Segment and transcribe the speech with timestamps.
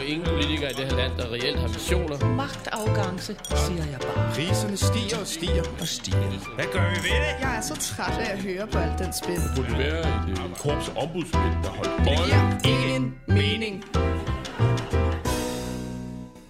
[0.00, 2.16] jo ingen politikere i det her land, der reelt har visioner.
[2.34, 4.30] Magtafgangse, siger jeg bare.
[4.34, 6.54] Priserne stiger og stiger og stiger.
[6.54, 7.34] Hvad gør vi ved det?
[7.40, 9.34] Jeg er så træt af at høre på alt den spil.
[9.36, 12.60] Det burde være et øh, korps ombudsmænd, der holdt Det øje.
[12.64, 13.84] giver ingen mening.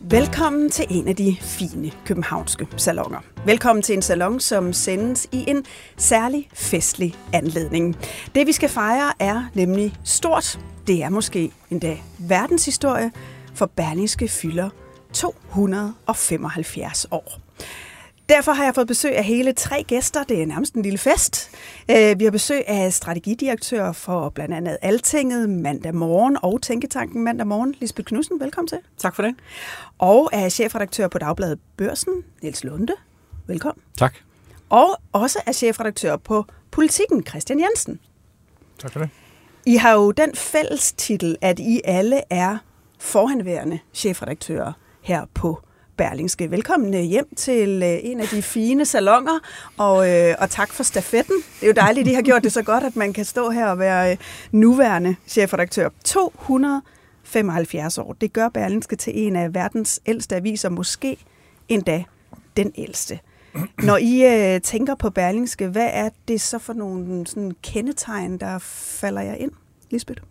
[0.01, 3.19] Velkommen til en af de fine københavnske salonger.
[3.47, 5.65] Velkommen til en salon, som sendes i en
[5.97, 7.97] særlig festlig anledning.
[8.35, 10.59] Det vi skal fejre er nemlig stort.
[10.87, 13.11] Det er måske endda verdenshistorie,
[13.59, 14.71] for Berlingske fylder
[15.13, 17.41] 275 år.
[18.29, 20.23] Derfor har jeg fået besøg af hele tre gæster.
[20.25, 21.51] Det er nærmest en lille fest.
[21.91, 27.47] Øh, Vi har besøg af strategidirektør for blandt andet Altinget mandag morgen og Tænketanken mandag
[27.47, 27.75] morgen.
[27.79, 28.79] Lisbeth Knudsen, velkommen til.
[28.99, 29.35] Tak for det.
[29.99, 32.13] Og af chefredaktør på Dagbladet Børsen,
[32.43, 32.93] Niels Lunde.
[33.47, 33.83] Velkommen.
[33.99, 34.15] Tak.
[34.69, 38.01] Og også af chefredaktør på Politikken, Christian Jensen.
[38.79, 39.11] Tak for det.
[39.67, 42.59] I har jo den fælles titel, at I alle er
[42.99, 45.61] forhenværende chefredaktører her på
[45.97, 46.51] Berlingske.
[46.51, 49.39] Velkommen øh, hjem til øh, en af de fine salonger,
[49.77, 51.37] og, øh, og tak for stafetten.
[51.37, 53.51] Det er jo dejligt, at I har gjort det så godt, at man kan stå
[53.51, 54.17] her og være øh,
[54.53, 55.89] nuværende chefredaktør.
[56.05, 58.17] 275 år.
[58.21, 61.17] Det gør Berlingske til en af verdens ældste aviser, måske
[61.69, 62.05] endda
[62.57, 63.19] den ældste.
[63.83, 68.59] Når I øh, tænker på Berlingske, hvad er det så for nogle sådan, kendetegn, der
[68.59, 69.51] falder jer ind,
[69.91, 70.23] Lisbeth?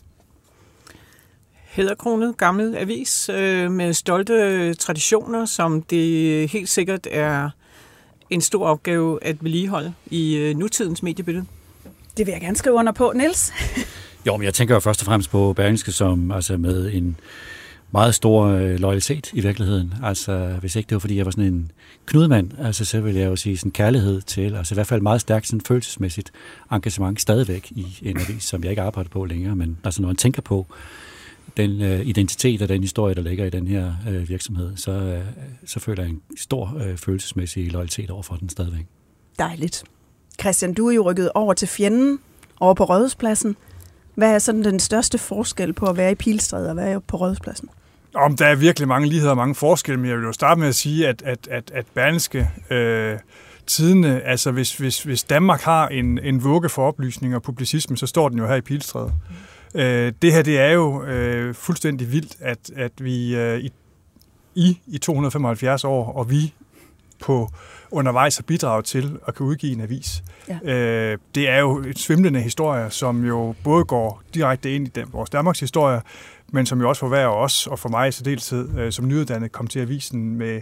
[1.77, 7.49] Hæderkronet gammel avis øh, med stolte traditioner, som det helt sikkert er
[8.29, 11.45] en stor opgave at vedligeholde i øh, nutidens mediebillede.
[12.17, 13.53] Det vil jeg gerne skrive under på, Niels.
[14.27, 17.19] Jo, men jeg tænker jo først og fremmest på Berlingske som altså med en
[17.91, 19.93] meget stor øh, loyalitet i virkeligheden.
[20.03, 21.71] Altså, hvis ikke det var, fordi jeg var sådan en
[22.05, 25.21] knudmand, altså, så vil jeg jo sige sådan kærlighed til, altså i hvert fald meget
[25.21, 26.31] stærkt sådan følelsesmæssigt
[26.71, 30.15] engagement stadigvæk i en avis, som jeg ikke arbejder på længere, men altså når man
[30.15, 30.67] tænker på
[31.57, 35.21] den øh, identitet og den historie, der ligger i den her øh, virksomhed, så, øh,
[35.65, 38.85] så føler jeg en stor øh, følelsesmæssig loyalitet over for den stadigvæk.
[39.39, 39.83] Dejligt.
[40.41, 42.19] Christian, du er jo rykket over til fjenden,
[42.59, 43.55] over på Rådhuspladsen.
[44.15, 47.69] Hvad er sådan den største forskel på at være i Pilstræde og være på Rådhuspladsen?
[48.15, 50.67] Om der er virkelig mange ligheder og mange forskelle, men jeg vil jo starte med
[50.67, 53.19] at sige, at, at, at, at Berlingske øh,
[53.67, 58.07] tidene, altså hvis, hvis, hvis Danmark har en, en vugge for oplysning og publicisme, så
[58.07, 59.13] står den jo her i Pilstræde.
[59.29, 59.35] Mm.
[59.77, 63.71] Øh, det her, det er jo øh, fuldstændig vildt, at, at vi øh, i,
[64.55, 66.53] i, i 275 år, og vi
[67.19, 67.49] på
[67.91, 70.23] undervejs har bidraget til at kunne udgive en avis.
[70.47, 70.73] Ja.
[70.73, 75.05] Øh, det er jo et svimlende historie, som jo både går direkte ind i den,
[75.13, 76.01] vores Danmarks historie,
[76.51, 79.51] men som jo også for hver os, og for mig i særdeleshed, øh, som nyuddannet,
[79.51, 80.61] kom til avisen med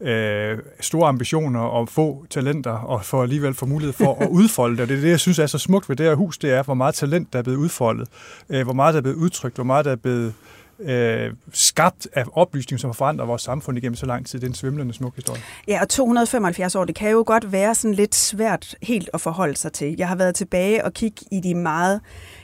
[0.00, 4.82] øh, store ambitioner og få talenter, og for alligevel få mulighed for at udfolde det.
[4.82, 6.62] Og det er det, jeg synes er så smukt ved det her hus, det er,
[6.62, 8.08] hvor meget talent, der er blevet udfoldet,
[8.48, 10.34] øh, hvor meget der er blevet udtrykt, hvor meget der er blevet
[10.78, 14.40] øh, skabt af oplysning, som har forandret vores samfund igennem så lang tid.
[14.40, 15.40] Det er en svimlende smuk historie.
[15.68, 19.56] Ja, og 275 år, det kan jo godt være sådan lidt svært helt at forholde
[19.56, 19.94] sig til.
[19.98, 22.00] Jeg har været tilbage og kigge i de meget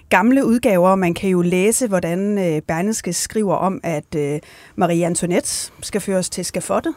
[0.09, 0.94] gamle udgaver.
[0.94, 4.41] Man kan jo læse, hvordan øh, Berneske skriver om, at øh,
[4.77, 6.94] Marie Antoinette skal føres til skafottet.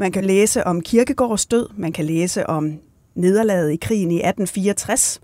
[0.00, 1.66] Man kan læse om Kirkegårds død.
[1.76, 2.78] Man kan læse om
[3.14, 5.20] nederlaget i krigen i 1864.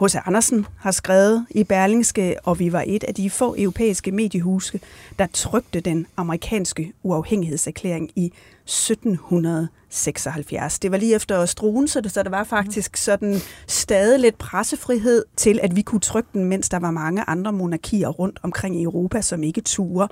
[0.00, 0.16] H.C.
[0.26, 4.80] Andersen har skrevet i Berlingske, og vi var et af de få europæiske mediehuse,
[5.18, 8.32] der trykte den amerikanske uafhængighedserklæring i
[8.64, 10.78] 1776.
[10.78, 13.36] Det var lige efter Struensee, så der var faktisk sådan
[13.66, 18.08] stadig lidt pressefrihed til, at vi kunne trykke den, mens der var mange andre monarkier
[18.08, 20.06] rundt omkring i Europa, som ikke turer.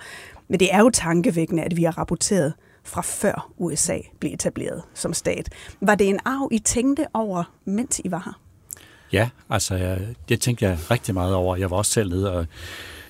[0.49, 2.53] Men det er jo tankevækkende, at vi har rapporteret
[2.87, 5.49] fra før USA blev etableret som stat.
[5.81, 8.41] Var det en arv, I tænkte over, mens I var her?
[9.13, 11.57] Ja, altså jeg, det tænkte jeg rigtig meget over.
[11.57, 12.47] Jeg var også selv nede og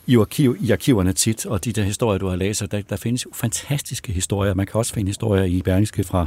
[0.07, 3.25] i, arkiv, i arkiverne tit, og de der historier, du har læst, der, der findes
[3.25, 4.55] jo fantastiske historier.
[4.55, 6.27] Man kan også finde historier i Berlingske fra,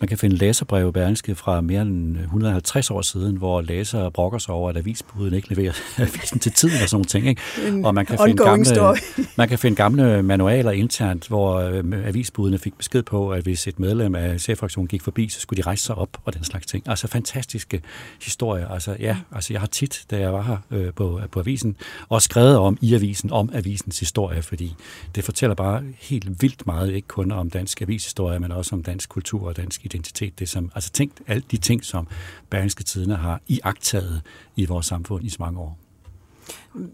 [0.00, 4.38] man kan finde læserbreve i Berlingske fra mere end 150 år siden, hvor læsere brokker
[4.38, 7.26] sig over, at avisbuden ikke leverer avisen til tiden og sådan nogle ting.
[7.28, 7.86] Ikke?
[7.86, 8.96] Og man kan, finde gamle,
[9.36, 13.78] man kan finde gamle manualer internt, hvor øh, avisbudene fik besked på, at hvis et
[13.78, 16.88] medlem af cheffraktionen gik forbi, så skulle de rejse sig op og den slags ting.
[16.88, 17.82] Altså fantastiske
[18.22, 18.68] historier.
[18.68, 21.76] Altså ja, altså jeg har tit, da jeg var her øh, på, på avisen,
[22.08, 24.74] også skrevet om i avisen, om avisens historie, fordi
[25.14, 29.08] det fortæller bare helt vildt meget, ikke kun om dansk avishistorie, men også om dansk
[29.08, 30.38] kultur og dansk identitet.
[30.38, 32.08] Det som, altså tænk alle de ting, som
[32.50, 34.22] Berlingske Tidene har iagtaget
[34.56, 35.78] i vores samfund i så mange år.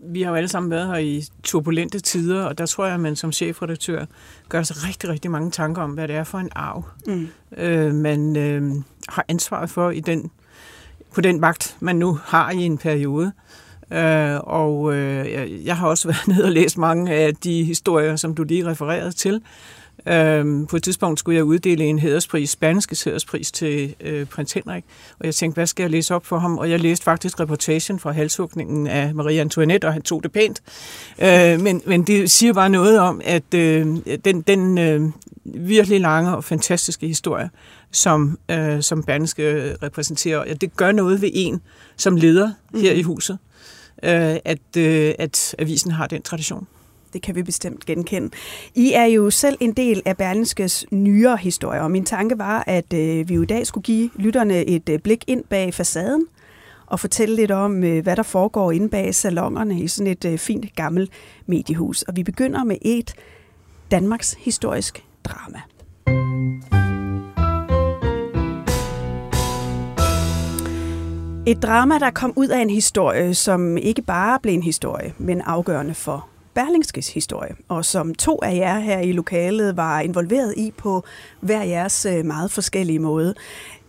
[0.04, 3.00] Vi har jo alle sammen været her i turbulente tider, og der tror jeg, at
[3.00, 4.04] man som chefredaktør
[4.48, 7.28] gør sig rigtig, rigtig mange tanker om, hvad det er for en arv, mm.
[7.56, 8.72] øh, man øh,
[9.08, 10.30] har ansvaret for i den,
[11.14, 13.32] på den vagt, man nu har i en periode.
[13.92, 18.34] Øh, og øh, jeg har også været nede og læst mange af de historier, som
[18.34, 19.42] du lige refererede til.
[20.06, 24.84] Øhm, på et tidspunkt skulle jeg uddele en hæderspris, spanske hæderspris til øh, prins Henrik,
[25.18, 26.58] og jeg tænkte, hvad skal jeg læse op for ham?
[26.58, 30.62] Og jeg læste faktisk reportagen fra halshugningen af Marie Antoinette, og han tog det pænt.
[31.22, 33.86] Øh, men, men det siger bare noget om, at øh,
[34.24, 35.10] den, den øh,
[35.44, 37.50] virkelig lange og fantastiske historie,
[37.90, 41.60] som, øh, som Berlingske repræsenterer, ja, det gør noget ved en
[41.96, 42.98] som leder her mm.
[42.98, 43.38] i huset,
[44.02, 46.66] øh, at, øh, at avisen har den tradition.
[47.12, 48.30] Det kan vi bestemt genkende.
[48.74, 52.92] I er jo selv en del af Berlingskes nyere historie, og min tanke var, at
[52.92, 56.26] øh, vi jo i dag skulle give lytterne et øh, blik ind bag facaden
[56.86, 60.38] og fortælle lidt om, øh, hvad der foregår inde bag salongerne i sådan et øh,
[60.38, 61.10] fint gammelt
[61.46, 62.02] mediehus.
[62.02, 63.14] Og vi begynder med et
[63.90, 65.60] Danmarks historisk drama.
[71.46, 75.40] Et drama, der kom ud af en historie, som ikke bare blev en historie, men
[75.40, 80.72] afgørende for Berlingskes historie, og som to af jer her i lokalet var involveret i
[80.78, 81.04] på
[81.40, 83.34] hver jeres øh, meget forskellige måde.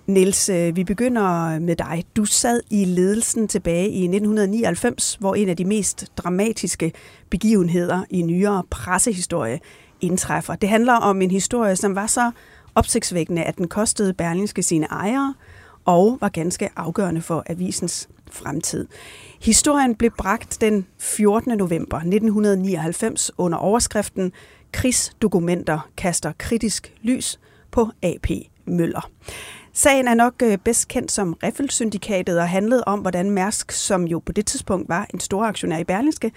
[0.08, 2.04] Niels, øh, vi begynder med dig.
[2.16, 6.92] Du sad i ledelsen tilbage i 1999, hvor en af de mest dramatiske
[7.30, 9.60] begivenheder i nyere pressehistorie
[10.02, 10.56] indtræffer.
[10.56, 12.32] Det handler om en historie, som var så
[12.76, 15.34] opsigtsvækkende, at den kostede Berlingske sine ejere
[15.86, 18.88] og var ganske afgørende for avisens fremtid.
[19.42, 21.58] Historien blev bragt den 14.
[21.58, 24.32] november 1999 under overskriften
[24.72, 27.40] Krigsdokumenter kaster kritisk lys
[27.72, 28.28] på AP
[28.66, 29.10] Møller.
[29.74, 34.20] Sagen er nok øh, bedst kendt som Riffel-syndikatet og handlede om, hvordan Mærsk, som jo
[34.20, 36.32] på det tidspunkt var en stor aktionær i Berlingske,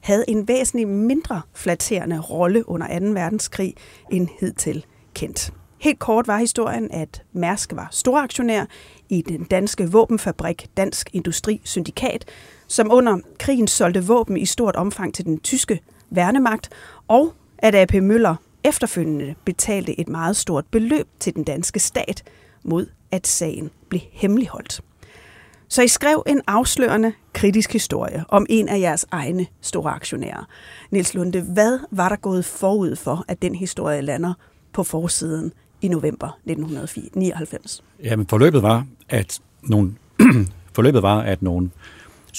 [0.00, 3.06] havde en væsentlig mindre flatterende rolle under 2.
[3.06, 3.74] verdenskrig
[4.12, 5.52] end hidtil kendt.
[5.80, 8.64] Helt kort var historien, at Mærsk var storaktionær
[9.10, 12.24] i den danske våbenfabrik Dansk Industri Syndikat,
[12.66, 15.80] som under krigen solgte våben i stort omfang til den tyske
[16.10, 16.70] værnemagt,
[17.08, 22.22] og at AP Møller efterfølgende betalte et meget stort beløb til den danske stat
[22.62, 24.80] mod, at sagen blev hemmeligholdt.
[25.68, 30.44] Så I skrev en afslørende kritisk historie om en af jeres egne store aktionærer.
[30.90, 34.34] Niels Lunde, hvad var der gået forud for, at den historie lander
[34.72, 37.82] på forsiden i november 1999?
[38.04, 39.94] Jamen, forløbet var, at nogle,
[40.76, 41.70] forløbet var, at nogle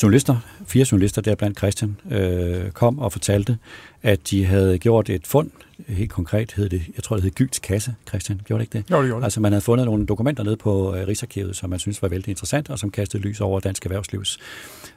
[0.04, 3.58] journalister, fire journalister der blandt Christian, øh, kom og fortalte,
[4.04, 5.50] at de havde gjort et fund,
[5.88, 8.92] helt konkret hed det, jeg tror det hed Gyls Kasse, Christian, gjorde det ikke det?
[8.96, 9.26] Jo, det gjorde det.
[9.26, 12.30] Altså man havde fundet nogle dokumenter nede på øh, Rigsarkivet, som man synes var vældig
[12.30, 14.40] interessant, og som kastede lys over dansk erhvervslivs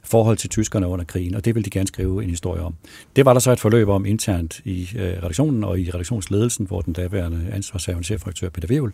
[0.05, 2.75] forhold til tyskerne under krigen, og det ville de gerne skrive en historie om.
[3.17, 6.81] Det var der så et forløb om internt i øh, redaktionen og i redaktionsledelsen, hvor
[6.81, 8.93] den daværende ansvarshavende chefredaktør Peter Wevel,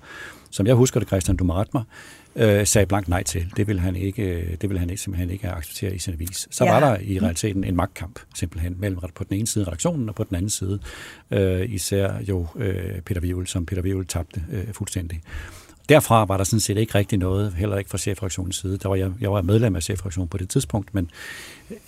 [0.50, 1.82] som jeg husker det, Christian, du må rette mig,
[2.36, 3.52] øh, sagde blankt nej til.
[3.56, 6.48] Det ville han ikke, det ville han ikke, simpelthen ikke acceptere i sin avis.
[6.50, 6.72] Så ja.
[6.72, 10.24] var der i realiteten en magtkamp simpelthen mellem på den ene side redaktionen og på
[10.24, 10.80] den anden side
[11.30, 15.20] øh, især jo øh, Peter Wivel, som Peter Wivel tabte øh, fuldstændig.
[15.90, 18.78] Derfra var der sådan set ikke rigtig noget, heller ikke fra chefredaktionens side.
[18.78, 21.10] Der var jeg, jeg var medlem af chefredaktionen på det tidspunkt, men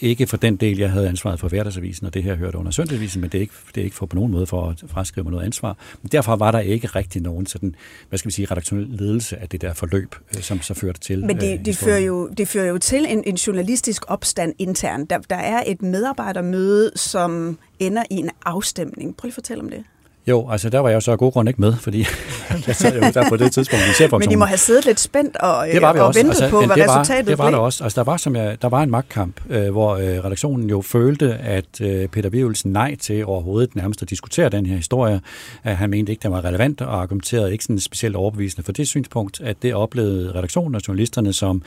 [0.01, 3.21] ikke for den del, jeg havde ansvaret for hverdagsavisen, og det her hørte under søndagsavisen,
[3.21, 5.31] men det er ikke, det er ikke for på nogen måde for at fraskrive mig
[5.31, 5.77] noget ansvar.
[6.03, 7.75] Men derfra var der ikke rigtig nogen sådan,
[8.09, 11.25] hvad skal vi sige, redaktionel ledelse af det der forløb, øh, som så førte til.
[11.25, 15.11] Men det, øh, det, fører, jo, det fører jo til en, en journalistisk opstand internt.
[15.11, 19.17] Der, der er et medarbejdermøde, som ender i en afstemning.
[19.17, 19.85] Prøv lige at fortælle om det.
[20.27, 21.99] Jo, altså der var jeg jo så af god grund ikke med, fordi
[22.67, 25.37] jeg sad jo der på det tidspunkt i Men I må have siddet lidt spændt
[25.37, 26.21] og, det var vi og også.
[26.21, 27.57] ventet altså, på, hvad det var, resultatet Det var blev.
[27.57, 27.85] der også.
[27.85, 31.35] Altså der var, som jeg, der var en magtkamp, øh, hvor øh, redaktionen jo følte,
[31.35, 35.21] at øh, Peter Wivelsen nej til overhovedet nærmest at diskutere den her historie.
[35.65, 38.89] At han mente ikke, den var relevant og argumenterede ikke sådan specielt overbevisende for det
[38.89, 41.63] synspunkt, at det oplevede redaktionen og journalisterne som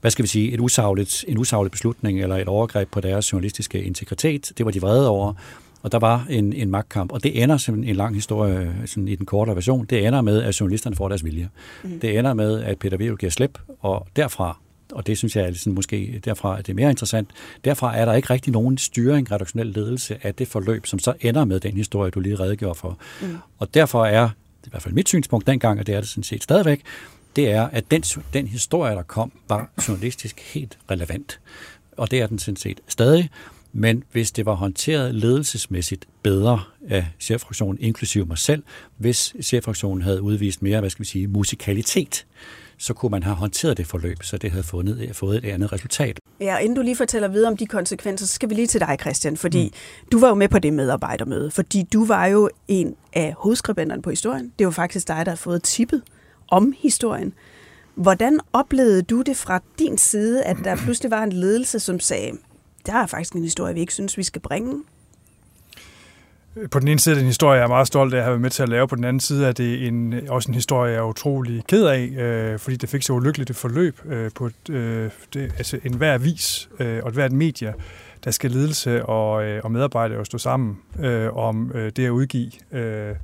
[0.00, 3.82] hvad skal vi sige, et usagligt, en usaglig beslutning eller et overgreb på deres journalistiske
[3.82, 4.52] integritet.
[4.58, 5.32] Det var de vrede over,
[5.84, 9.14] og der var en, en magtkamp, og det ender som en lang historie sådan i
[9.14, 9.86] den korte version.
[9.86, 11.48] Det ender med, at journalisterne får deres vilje.
[11.82, 12.00] Mm.
[12.00, 14.58] Det ender med, at Peter Wevel giver slip, og derfra
[14.92, 17.30] og det synes jeg er sådan, måske derfra, at det er mere interessant.
[17.64, 21.44] Derfra er der ikke rigtig nogen styring, redaktionel ledelse af det forløb, som så ender
[21.44, 22.98] med den historie, du lige redegjorde for.
[23.22, 23.36] Mm.
[23.58, 24.30] Og derfor er, det
[24.62, 26.82] er i hvert fald mit synspunkt dengang, og det er det sådan set stadigvæk,
[27.36, 31.40] det er, at den, den historie, der kom, var journalistisk helt relevant.
[31.96, 33.30] Og det er den sådan set stadig.
[33.76, 38.62] Men hvis det var håndteret ledelsesmæssigt bedre af cheffraktionen, inklusive mig selv,
[38.96, 42.26] hvis cheffraktionen havde udvist mere, hvad skal vi sige, musikalitet,
[42.78, 46.20] så kunne man have håndteret det forløb, så det havde fundet, fået et andet resultat.
[46.40, 48.96] Ja, inden du lige fortæller videre om de konsekvenser, så skal vi lige til dig,
[49.00, 50.08] Christian, fordi mm.
[50.12, 54.10] du var jo med på det medarbejdermøde, fordi du var jo en af hovedskribenterne på
[54.10, 54.52] historien.
[54.58, 56.02] Det var faktisk dig, der havde fået tippet
[56.48, 57.32] om historien.
[57.94, 62.32] Hvordan oplevede du det fra din side, at der pludselig var en ledelse, som sagde,
[62.86, 64.82] der er faktisk en historie, vi ikke synes, vi skal bringe.
[66.70, 68.30] På den ene side er det en historie, jeg er meget stolt af at have
[68.30, 68.88] været med til at lave.
[68.88, 72.06] På den anden side er det en, også en historie, jeg er utrolig ked af,
[72.06, 75.94] øh, fordi det fik så ulykkeligt et forløb øh, på et, øh, det, altså en
[75.94, 77.74] hver vis øh, og et hvert medie,
[78.24, 82.50] der skal ledelse og, øh, og medarbejdere stå sammen øh, om øh, det at udgive
[82.72, 83.14] øh,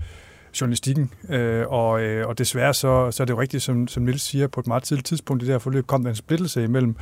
[0.61, 1.11] journalistikken.
[1.29, 4.47] Øh, og, øh, og desværre så, så er det jo rigtigt, som, som Nils siger,
[4.47, 6.97] på et meget tidligt tidspunkt i det her forløb kom der en splittelse imellem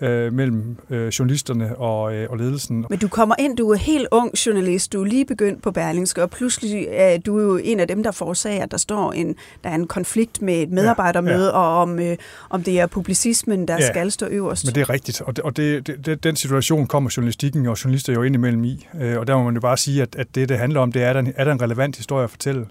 [0.00, 2.86] øh, mellem øh, journalisterne og, øh, og ledelsen.
[2.90, 6.22] Men du kommer ind, du er helt ung journalist, du er lige begyndt på Berlingske,
[6.22, 9.70] og pludselig er du jo en af dem, der forårsager, at der står en, der
[9.70, 11.50] er en konflikt med et medarbejdermøde, ja, ja.
[11.50, 12.16] og om, øh,
[12.50, 14.66] om det er publicismen, der ja, skal stå øverst.
[14.66, 18.12] men det er rigtigt, og, det, og det, det, den situation kommer journalistikken og journalister
[18.12, 20.48] jo ind imellem i, øh, og der må man jo bare sige, at, at det,
[20.48, 22.66] det handler om, det er, er der, er der en relevant historie at fortælle,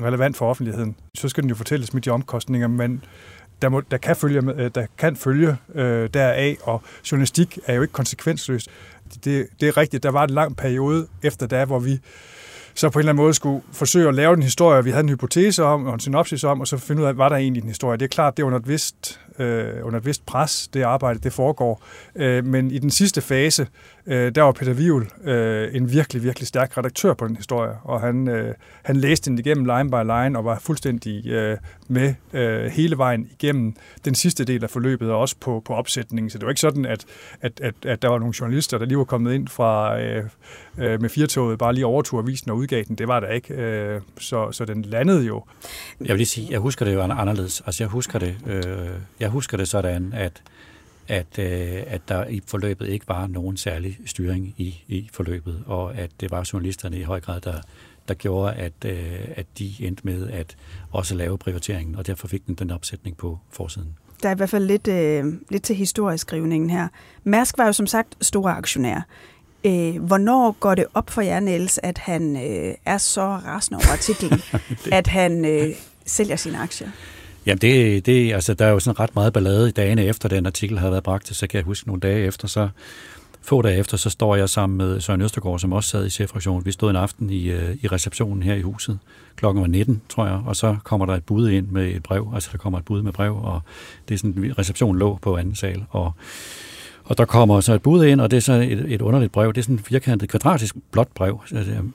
[0.00, 3.04] relevant for offentligheden, så skal den jo fortælles med de omkostninger, men
[3.62, 7.82] der, må, der kan følge, øh, der kan følge øh, deraf, og journalistik er jo
[7.82, 8.68] ikke konsekvensløst.
[9.24, 12.00] Det, det er rigtigt, der var en lang periode efter da, hvor vi
[12.74, 15.08] så på en eller anden måde skulle forsøge at lave en historie, vi havde en
[15.08, 17.68] hypotese om, og en synopsis om, og så finde ud af, var der egentlig en
[17.68, 17.98] historie.
[17.98, 21.18] Det er klart, det er under et vist, øh, under et vist pres, det arbejde,
[21.18, 21.82] det foregår.
[22.16, 23.66] Øh, men i den sidste fase,
[24.06, 28.00] øh, der var Peter Wiel øh, en virkelig, virkelig stærk redaktør på den historie, og
[28.00, 31.56] han, øh, han læste den igennem line by line, og var fuldstændig øh,
[31.88, 33.74] med øh, hele vejen igennem
[34.04, 36.30] den sidste del af forløbet, og også på, på opsætningen.
[36.30, 37.04] Så det var ikke sådan, at,
[37.40, 40.24] at, at, at der var nogle journalister, der lige var kommet ind fra øh,
[40.78, 42.96] øh, med firtoget, bare lige overtog avisen og udgav den.
[42.96, 43.54] Det var der ikke.
[43.54, 45.44] Øh, så, så den landede jo.
[46.00, 47.62] Jeg vil lige sige, jeg husker det jo anderledes.
[47.66, 48.88] Altså jeg husker det, øh,
[49.22, 50.42] jeg husker det sådan, at
[51.08, 55.94] at, øh, at der i forløbet ikke var nogen særlig styring i, i forløbet, og
[55.94, 57.60] at det var journalisterne i høj grad, der,
[58.08, 60.56] der gjorde, at, øh, at de endte med at
[60.92, 63.96] også lave prioriteringen, og derfor fik den den opsætning på forsiden.
[64.22, 66.88] Der er i hvert fald lidt, øh, lidt til historieskrivningen her.
[67.24, 69.06] Mærsk var jo som sagt store aktionær.
[69.64, 73.92] Øh, hvornår går det op for jer, Niels, at han øh, er så rasende over
[73.92, 74.40] artiklen,
[74.98, 75.74] at han øh,
[76.06, 76.88] sælger sine aktier?
[77.46, 80.46] Jamen, det, det, altså, der er jo sådan ret meget ballade i dagene efter, den
[80.46, 82.68] artikel havde været bragt, så kan jeg huske nogle dage efter, så
[83.42, 86.66] få dage efter, så står jeg sammen med Søren Østergaard, som også sad i cheffraktionen.
[86.66, 88.98] Vi stod en aften i, øh, i receptionen her i huset.
[89.36, 92.30] Klokken var 19, tror jeg, og så kommer der et bud ind med et brev.
[92.34, 93.60] Altså, der kommer et bud med brev, og
[94.08, 96.12] det er sådan, receptionen lå på anden sal, og
[97.04, 99.52] og der kommer så et bud ind, og det er så et, et underligt brev.
[99.52, 101.40] Det er sådan et firkantet, kvadratisk blåt brev,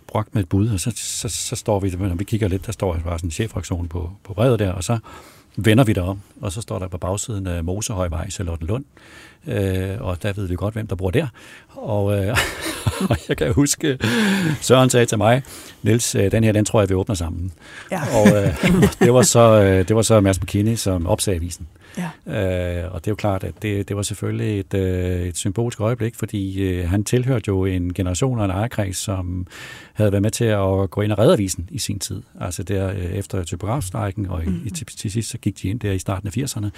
[0.08, 2.72] brugt med et bud, og så, så, så står vi, når vi kigger lidt, der
[2.72, 5.00] står bare sådan en chefraktion på, på brevet der, og så
[5.58, 8.30] vender vi om, og så står der på bagsiden af Mosehøjvej,
[8.62, 8.86] Lund.
[9.48, 11.28] Øh, og der ved vi godt, hvem der bor der.
[11.68, 12.38] Og, øh,
[13.10, 14.00] og jeg kan huske,
[14.62, 15.44] Søren sagde til mig,
[15.84, 17.52] Niels, øh, den her, den tror jeg, vi åbner sammen.
[17.92, 18.02] Ja.
[18.14, 18.64] Og øh,
[19.00, 21.68] det var så, øh, det var så Mads McKinney, som opsagde avisen.
[21.98, 22.84] Ja.
[22.84, 25.82] Øh, og det er jo klart, at det, det var selvfølgelig et, øh, et symbolsk
[25.82, 29.48] øjeblik, fordi øh, han tilhørte jo en generation og en ejerkreds, som
[29.94, 32.22] havde været med til at gå ind og redde avisen i sin tid.
[32.40, 34.70] Altså der øh, efter typografstrækken, og i, mm-hmm.
[34.70, 36.70] til, til sidst så gik de ind der i starten af 80'erne.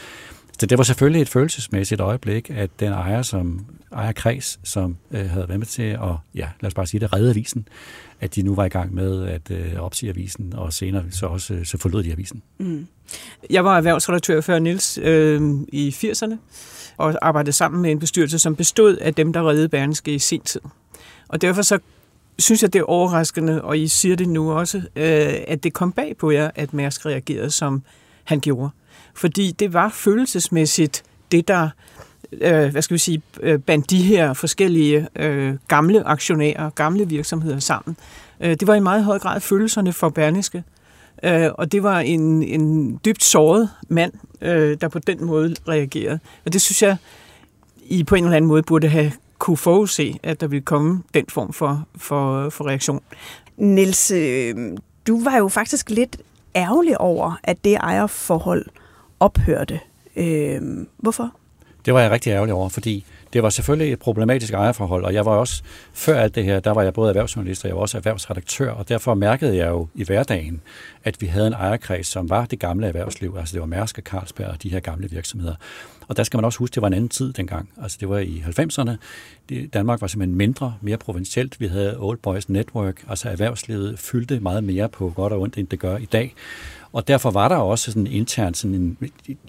[0.60, 5.30] Så det var selvfølgelig et følelsesmæssigt øjeblik, at den ejer, som ejer kreds, som øh,
[5.30, 7.68] havde været med til at, ja, lad os bare sige det, redde avisen,
[8.22, 11.54] at de nu var i gang med at øh, opsige avisen, og senere så også
[11.54, 12.42] øh, så forlod de avisen.
[12.58, 12.88] Mm.
[13.50, 16.36] Jeg var erhvervsredaktør før Nils øh, i 80'erne,
[16.98, 20.42] og arbejdede sammen med en bestyrelse, som bestod af dem, der reddede Berlingske i sin
[20.42, 20.62] tid.
[21.28, 21.80] Og derfor så
[22.40, 25.92] synes jeg, det er overraskende, og I siger det nu også, øh, at det kom
[25.92, 27.84] bag på jer, at Mærsk reagerede, som
[28.24, 28.70] han gjorde.
[29.20, 31.70] Fordi det var følelsesmæssigt det, der
[32.32, 37.60] øh, hvad skal vi sige, øh, bandt de her forskellige øh, gamle aktionærer, gamle virksomheder
[37.60, 37.98] sammen.
[38.42, 40.64] Øh, det var i meget høj grad følelserne for Berniske.
[41.24, 46.20] Øh, og det var en, en dybt såret mand, øh, der på den måde reagerede.
[46.46, 46.98] Og det synes jeg,
[47.86, 51.26] I på en eller anden måde burde have kunne forudse, at der ville komme den
[51.30, 53.02] form for, for, for reaktion.
[53.58, 54.56] Nils, øh,
[55.08, 56.18] du var jo faktisk lidt
[56.56, 58.66] ærgerlig over, at det ejerforhold
[59.20, 59.80] ophørte.
[60.16, 60.62] Øh,
[60.98, 61.32] hvorfor?
[61.86, 65.26] Det var jeg rigtig ærgerlig over, fordi det var selvfølgelig et problematisk ejerforhold, og jeg
[65.26, 67.98] var også, før alt det her, der var jeg både erhvervsjournalist, og jeg var også
[67.98, 70.62] erhvervsredaktør, og derfor mærkede jeg jo i hverdagen,
[71.04, 74.04] at vi havde en ejerkreds, som var det gamle erhvervsliv, altså det var Mærsk og
[74.04, 75.56] Carlsberg og de her gamle virksomheder.
[76.08, 77.70] Og der skal man også huske, det var en anden tid dengang.
[77.82, 78.92] Altså det var i 90'erne.
[79.74, 81.60] Danmark var simpelthen mindre, mere provincielt.
[81.60, 85.68] Vi havde Old Boys Network, altså erhvervslivet fyldte meget mere på godt og ondt, end
[85.68, 86.36] det gør i dag.
[86.94, 88.98] Og derfor var der også sådan internt sådan en...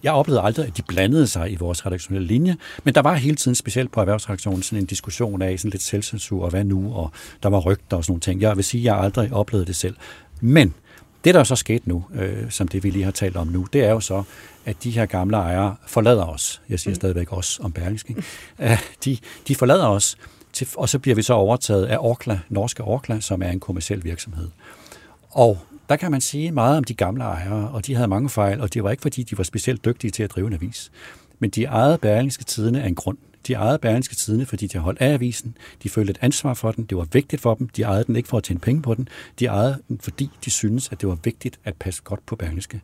[0.02, 3.36] Jeg oplevede aldrig, at de blandede sig i vores redaktionelle linje, men der var hele
[3.36, 7.10] tiden, specielt på erhvervsredaktionen, sådan en diskussion af sådan lidt selvcensur, og hvad nu, og
[7.42, 8.40] der var rygter og sådan nogle ting.
[8.40, 9.96] Jeg vil sige, at jeg aldrig oplevede det selv.
[10.40, 10.74] Men
[11.24, 13.66] det, der er så sket nu, øh, som det vi lige har talt om nu,
[13.72, 14.22] det er jo så,
[14.64, 16.62] at de her gamle ejere forlader os.
[16.68, 16.94] Jeg siger mm.
[16.94, 18.16] stadigvæk os om Berlingske.
[18.58, 19.18] Uh, de,
[19.48, 20.16] de forlader os,
[20.52, 24.04] til, og så bliver vi så overtaget af Orkla, norske Orkla, som er en kommersiel
[24.04, 24.48] virksomhed.
[25.30, 25.58] Og
[25.90, 28.74] der kan man sige meget om de gamle ejere, og de havde mange fejl, og
[28.74, 30.90] det var ikke fordi, de var specielt dygtige til at drive en avis.
[31.38, 33.18] Men de ejede Berlingske Tidene af en grund.
[33.46, 35.56] De ejede Berlingske Tidene, fordi de holdt af avisen.
[35.82, 36.84] De følte et ansvar for den.
[36.84, 37.68] Det var vigtigt for dem.
[37.68, 39.08] De ejede den ikke for at tjene penge på den.
[39.38, 42.80] De ejede den, fordi de syntes, at det var vigtigt at passe godt på Berlingske.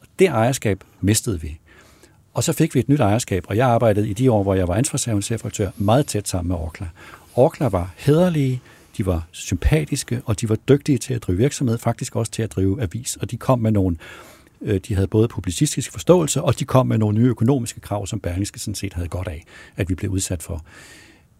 [0.00, 1.58] Og det ejerskab mistede vi.
[2.34, 4.68] Og så fik vi et nyt ejerskab, og jeg arbejdede i de år, hvor jeg
[4.68, 6.86] var ansvarshavende chefredaktør, meget tæt sammen med Orkla.
[7.34, 8.60] Orkla var hederlige,
[8.96, 12.52] de var sympatiske, og de var dygtige til at drive virksomhed, faktisk også til at
[12.52, 13.96] drive avis, og de kom med nogle
[14.60, 18.20] øh, de havde både publicistisk forståelse, og de kom med nogle nye økonomiske krav, som
[18.20, 19.44] Berlingske sådan set havde godt af,
[19.76, 20.64] at vi blev udsat for.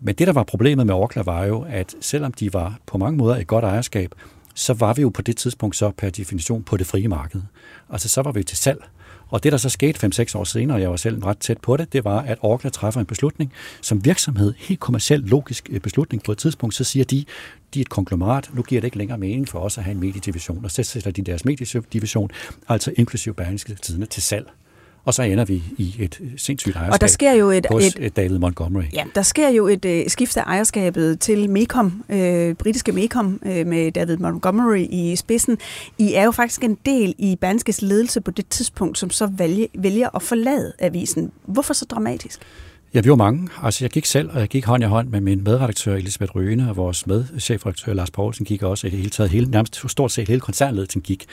[0.00, 3.16] Men det, der var problemet med Orkla, var jo, at selvom de var på mange
[3.16, 4.14] måder et godt ejerskab,
[4.54, 7.40] så var vi jo på det tidspunkt så per definition på det frie marked.
[7.90, 8.84] Altså så var vi til salg.
[9.28, 11.76] Og det, der så skete 5-6 år senere, og jeg var selv ret tæt på
[11.76, 13.52] det, det var, at Orkla træffer en beslutning.
[13.80, 17.24] Som virksomhed, helt kommersielt logisk øh, beslutning på et tidspunkt, så siger de,
[17.74, 20.00] de er et konglomerat, nu giver det ikke længere mening for os at have en
[20.00, 22.30] mediedivision, og så sætter de deres mediedivision,
[22.68, 24.46] altså inklusive Berlingske Tidene, til salg
[25.06, 27.94] og så ender vi i et sindssygt ejerskab og der sker jo et, hos et,
[28.00, 28.84] et David Montgomery.
[28.92, 33.66] Ja, der sker jo et uh, skift af ejerskabet til Mecom, øh, britiske Mecom, øh,
[33.66, 35.58] med David Montgomery i spidsen.
[35.98, 39.68] I er jo faktisk en del i Berlingskes ledelse på det tidspunkt, som så vælge,
[39.78, 41.32] vælger at forlade avisen.
[41.44, 42.40] Hvorfor så dramatisk?
[42.94, 43.48] Ja, vi var mange.
[43.62, 46.70] Altså, jeg gik selv, og jeg gik hånd i hånd med min medredaktør Elisabeth Røne,
[46.70, 49.30] og vores medchefredaktør Lars Poulsen gik også i det hele taget.
[49.30, 51.26] Hele, nærmest stort set hele koncernledelsen gik.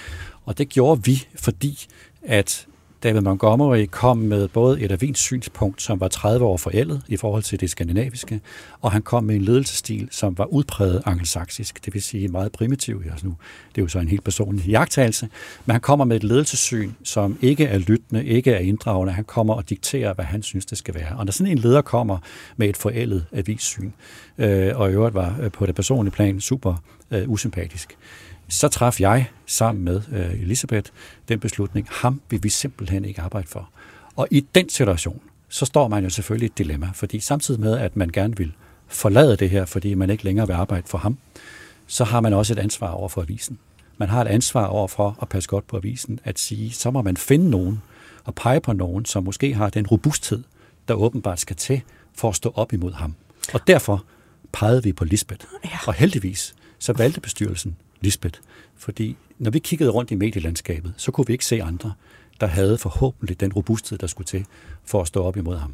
[0.45, 1.85] Og det gjorde vi, fordi
[2.23, 2.67] at
[3.03, 7.43] David Montgomery kom med både et avins synspunkt, som var 30 år forældet i forhold
[7.43, 8.41] til det skandinaviske,
[8.81, 13.03] og han kom med en ledelsesstil, som var udpræget angelsaksisk, det vil sige meget primitiv.
[13.11, 13.35] Altså nu,
[13.75, 15.29] det er jo så en helt personlig jagttagelse,
[15.65, 19.13] men han kommer med et ledelsessyn, som ikke er lyttende, ikke er inddragende.
[19.13, 21.15] Han kommer og dikterer, hvad han synes, det skal være.
[21.17, 22.17] Og når sådan en leder kommer
[22.57, 23.91] med et forældet avissyn,
[24.37, 26.75] øh, og i øvrigt var øh, på det personlige plan super
[27.11, 27.97] øh, usympatisk,
[28.47, 30.91] så traf jeg sammen med øh, Elisabeth
[31.29, 33.69] den beslutning, ham vil vi simpelthen ikke arbejde for.
[34.15, 37.95] Og i den situation, så står man jo selvfølgelig et dilemma, fordi samtidig med, at
[37.95, 38.53] man gerne vil
[38.87, 41.17] forlade det her, fordi man ikke længere vil arbejde for ham,
[41.87, 43.59] så har man også et ansvar over for avisen.
[43.97, 47.01] Man har et ansvar over for at passe godt på avisen, at sige, så må
[47.01, 47.81] man finde nogen
[48.23, 50.43] og pege på nogen, som måske har den robusthed,
[50.87, 51.81] der åbenbart skal til
[52.15, 53.15] for at stå op imod ham.
[53.53, 54.05] Og derfor
[54.51, 55.45] pegede vi på Lisbeth.
[55.65, 55.77] Ja.
[55.87, 58.39] Og heldigvis, så valgte bestyrelsen Lisbeth.
[58.77, 61.93] Fordi når vi kiggede rundt i medielandskabet, så kunne vi ikke se andre,
[62.41, 64.45] der havde forhåbentlig den robusthed, der skulle til
[64.85, 65.73] for at stå op imod ham.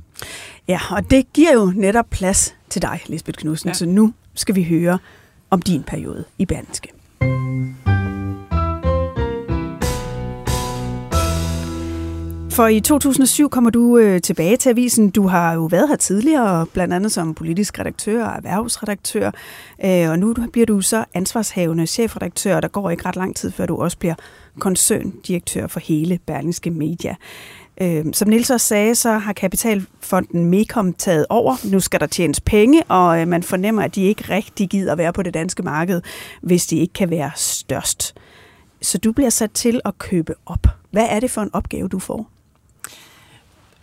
[0.67, 3.67] Ja, og det giver jo netop plads til dig, Lisbeth Knudsen.
[3.67, 3.73] Ja.
[3.73, 4.99] Så nu skal vi høre
[5.49, 6.89] om din periode i Berlingske.
[12.59, 15.09] For i 2007 kommer du øh, tilbage til avisen.
[15.09, 19.31] Du har jo været her tidligere, blandt andet som politisk redaktør og erhvervsredaktør.
[19.85, 23.51] Øh, og nu bliver du så ansvarshavende chefredaktør, og der går ikke ret lang tid,
[23.51, 24.15] før du også bliver
[24.59, 27.15] koncerndirektør for hele Berlingske Media.
[27.81, 31.55] Øh, som Nils også sagde, så har Kapitalfonden Mekom taget over.
[31.71, 35.13] Nu skal der tjenes penge, og øh, man fornemmer, at de ikke rigtig gider være
[35.13, 36.01] på det danske marked,
[36.41, 38.15] hvis de ikke kan være størst.
[38.81, 40.67] Så du bliver sat til at købe op.
[40.91, 42.38] Hvad er det for en opgave, du får?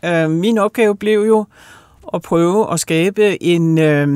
[0.06, 1.46] Øh, min opgave blev jo
[2.14, 4.08] at prøve at skabe en, øh,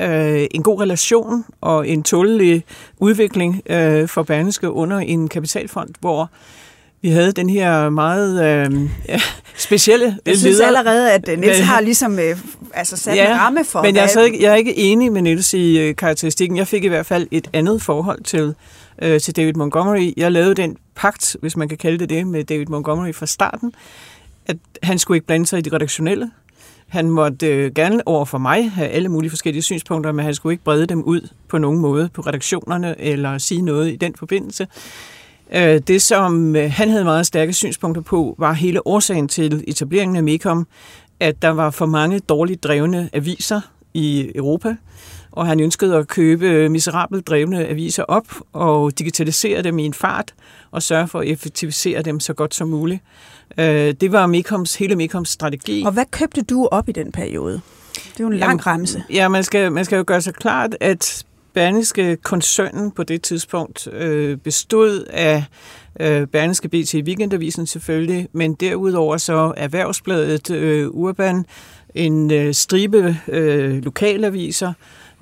[0.00, 2.64] øh, en god relation og en tålelig
[2.98, 6.30] udvikling øh, for Berneske under en kapitalfond, hvor
[7.02, 9.20] vi havde den her meget øh, ja,
[9.56, 12.36] specielle Jeg synes allerede, at øh, Niels har ligesom øh,
[12.74, 13.82] altså sat ja, en ramme for...
[13.82, 16.56] men jeg er, ikke, jeg er ikke enig med Niels i øh, karakteristikken.
[16.56, 18.54] Jeg fik i hvert fald et andet forhold til,
[19.02, 20.12] øh, til David Montgomery.
[20.16, 23.72] Jeg lavede den pagt, hvis man kan kalde det det, med David Montgomery fra starten,
[24.48, 26.30] at han skulle ikke blande sig i det redaktionelle.
[26.88, 30.52] Han måtte øh, gerne over for mig have alle mulige forskellige synspunkter, men han skulle
[30.52, 34.66] ikke brede dem ud på nogen måde på redaktionerne eller sige noget i den forbindelse.
[35.54, 40.16] Øh, det, som øh, han havde meget stærke synspunkter på, var hele årsagen til etableringen
[40.16, 40.66] af Mekom,
[41.20, 43.60] at der var for mange dårligt drevne aviser
[43.94, 44.76] i Europa,
[45.30, 50.34] og han ønskede at købe miserabelt drevne aviser op og digitalisere dem i en fart
[50.70, 53.02] og sørge for at effektivisere dem så godt som muligt.
[53.58, 55.82] Øh, det var Mekoms, hele Mekoms strategi.
[55.86, 57.60] Og hvad købte du op i den periode?
[57.94, 59.02] Det er jo en lang remse.
[59.10, 63.88] Ja, man skal, man skal jo gøre sig klart, at Berlingske koncernen på det tidspunkt
[63.92, 65.44] øh, bestod af
[66.00, 71.46] øh, Berlingske BT Weekendavisen selvfølgelig, men derudover så Erhvervsbladet øh, Urban,
[71.94, 74.72] en øh, stribe øh, lokalaviser,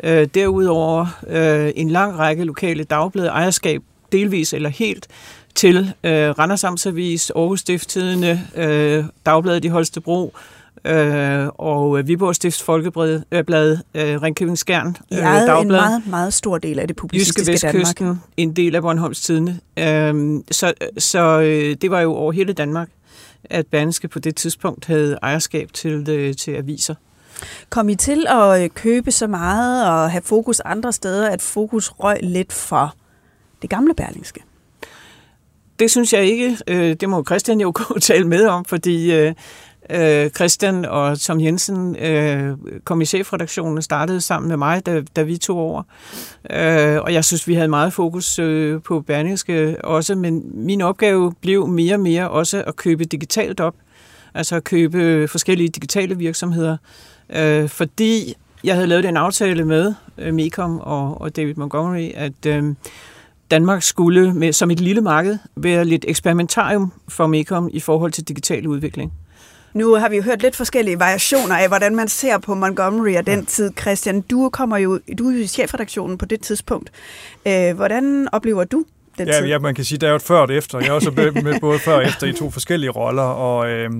[0.05, 3.83] øh, derudover øh, en lang række lokale dagblade, ejerskab
[4.13, 5.09] delvis eller helt
[5.55, 10.35] til øh, Randers Amtsavis, Aarhus Stifttidene, øh, Dagbladet i Holstebro,
[10.85, 13.43] øh, og Viborg Stifts Folkeblad, øh,
[13.95, 15.63] øh, Ringkøbing Skjern, øh, Dagblad.
[15.63, 18.23] en meget, meget stor del af det publicistiske Jyske Vestkysten, Danmark.
[18.37, 19.61] en del af Bornholms Tidene.
[19.79, 22.89] Øh, så så øh, det var jo over hele Danmark,
[23.45, 26.95] at Berlingske på det tidspunkt havde ejerskab til, øh, til aviser.
[27.71, 31.91] Kom I til at øh, købe så meget og have fokus andre steder, at fokus
[31.91, 32.95] røg lidt for
[33.63, 34.41] det gamle Berlingske?
[35.79, 36.59] Det synes jeg ikke.
[36.69, 39.35] Øh, det må Christian jo gå tale med om, fordi øh,
[39.91, 41.97] øh Christian og Tom Jensen
[42.85, 45.83] kom i chefredaktionen og startede sammen med mig, da, da vi tog over.
[47.01, 48.41] Og jeg synes, vi havde meget fokus
[48.85, 53.75] på Berlingske også, men min opgave blev mere og mere også at købe digitalt op.
[54.35, 56.77] Altså at købe forskellige digitale virksomheder,
[57.31, 58.35] øh, fordi
[58.65, 62.65] jeg havde lavet en aftale med øh, Mecom og, og David Montgomery, at øh,
[63.51, 68.29] Danmark skulle med, som et lille marked være lidt eksperimentarium for Mecom i forhold til
[68.29, 69.13] digital udvikling.
[69.75, 73.27] Nu har vi jo hørt lidt forskellige variationer af, hvordan man ser på Montgomery og
[73.27, 73.71] den tid.
[73.81, 76.91] Christian, du kommer jo, du er jo i chefredaktionen på det tidspunkt.
[77.47, 78.85] Øh, hvordan oplever du
[79.19, 79.47] den ja, tid?
[79.47, 80.79] Ja, man kan sige, der er jo et før og et efter.
[80.79, 81.11] Jeg er også
[81.43, 83.71] med både før og efter i to forskellige roller, og...
[83.71, 83.91] Øh,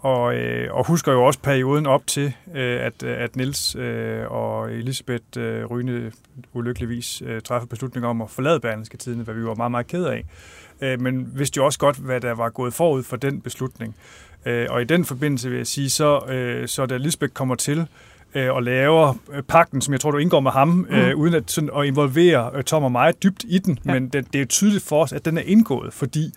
[0.00, 4.72] og, øh, og husker jo også perioden op til, øh, at, at Nils øh, og
[4.72, 6.12] Elisabeth øh, Ryne
[6.52, 10.04] ulykkeligvis øh, træffede beslutning om at forlade Berlingske Tidene, hvad vi var meget, meget ked
[10.04, 10.24] af.
[10.80, 13.96] Øh, men vidste jo også godt, hvad der var gået forud for den beslutning.
[14.46, 17.86] Øh, og i den forbindelse vil jeg sige, så, øh, så da Elisabeth kommer til,
[18.34, 20.96] øh, og laver øh, pakten, som jeg tror, du indgår med ham, mm.
[20.96, 23.78] øh, uden at, sådan, at involvere øh, Tom og mig dybt i den.
[23.84, 23.92] Ja.
[23.92, 26.32] Men det, det er tydeligt for os, at den er indgået, fordi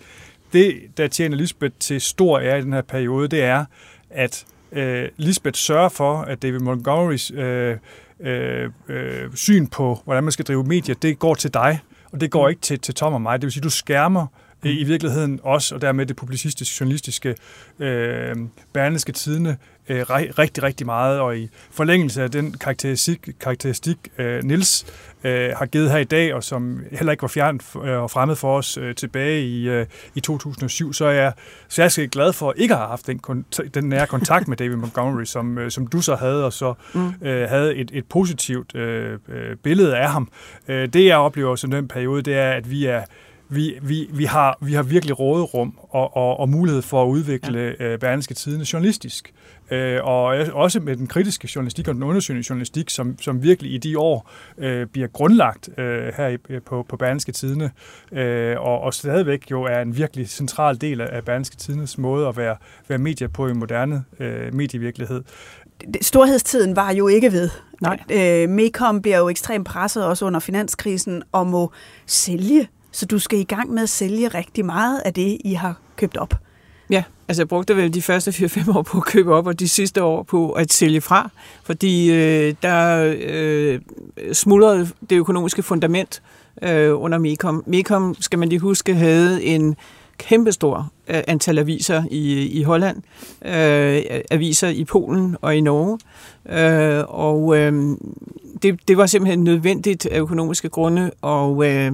[0.53, 3.65] det, der tjener Lisbeth til stor ære i den her periode, det er,
[4.09, 7.77] at øh, Lisbeth sørger for, at David Montgomerys øh,
[8.19, 11.79] øh, øh, syn på, hvordan man skal drive medier, det går til dig,
[12.11, 12.49] og det går mm.
[12.49, 13.41] ikke til, til Tom og mig.
[13.41, 14.25] Det vil sige, du skærmer
[14.63, 14.69] mm.
[14.69, 17.35] i virkeligheden også, og dermed det publicistiske, journalistiske,
[17.79, 18.35] øh,
[18.73, 19.57] bærneske tidene,
[19.89, 24.85] øh, rigtig, rigtig meget, og i forlængelse af den karakteristik, karakteristik øh, Nils
[25.23, 28.35] øh, har givet her i dag, og som heller ikke var fjernet øh, og fremmed
[28.35, 31.33] for os øh, tilbage i, øh, i 2007, så er jeg
[31.77, 35.57] er glad for ikke at have haft den, den nære kontakt med David Montgomery, som,
[35.57, 37.13] øh, som du så havde, og så mm.
[37.21, 40.29] øh, havde et, et positivt øh, øh, billede af ham.
[40.67, 43.03] Øh, det jeg oplever som den periode, det er, at vi er
[43.49, 47.75] vi, vi, vi, har, vi har virkelig råderum og, og, og mulighed for at udvikle
[47.79, 47.85] ja.
[47.85, 49.33] øh, Berlingske Tidene journalistisk.
[49.71, 50.23] Øh, og
[50.53, 54.29] også med den kritiske journalistik og den undersøgende journalistik, som, som virkelig i de år
[54.57, 57.71] øh, bliver grundlagt øh, her i, på, på Berlingske Tidene,
[58.11, 62.37] øh, og, og stadigvæk jo er en virkelig central del af Berlingske Tidenes måde at
[62.37, 62.55] være,
[62.87, 65.23] være medier på i moderne øh, medievirkelighed
[66.01, 67.49] storhedstiden var jo ikke ved.
[67.81, 67.99] Nej.
[68.11, 71.71] Øh, Mecom bliver jo ekstremt presset også under finanskrisen og må
[72.05, 75.79] sælge så du skal i gang med at sælge rigtig meget af det, I har
[75.95, 76.33] købt op.
[76.89, 79.69] Ja, altså jeg brugte vel de første 4-5 år på at købe op, og de
[79.69, 81.29] sidste år på at sælge fra,
[81.63, 83.79] fordi øh, der øh,
[84.33, 86.21] smuldrede det økonomiske fundament
[86.61, 87.63] øh, under Mekom.
[87.67, 89.75] Mekom, skal man lige huske, havde en
[90.17, 92.97] kæmpestor øh, antal aviser i, i Holland,
[93.45, 95.99] øh, aviser i Polen og i Norge,
[96.49, 97.97] øh, og øh,
[98.63, 101.91] det, det var simpelthen nødvendigt af økonomiske grunde at, øh,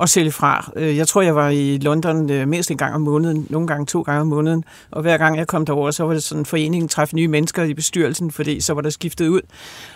[0.00, 0.72] at sælge fra.
[0.76, 3.86] Øh, jeg tror, jeg var i London øh, mest en gang om måneden, nogle gange
[3.86, 6.88] to gange om måneden, og hver gang jeg kom derover, så var det sådan, foreningen
[6.88, 9.40] træffe nye mennesker i bestyrelsen, fordi så var der skiftet ud.